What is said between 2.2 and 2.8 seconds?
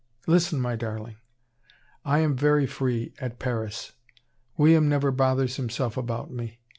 am very